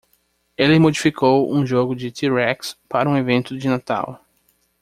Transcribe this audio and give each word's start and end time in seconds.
Ele 0.57 0.79
modificou 0.79 1.53
um 1.53 1.63
jogo 1.63 1.95
de 1.95 2.11
t-rex 2.11 2.75
para 2.89 3.07
um 3.07 3.15
evento 3.15 3.55
de 3.55 3.69
Natal. 3.69 4.19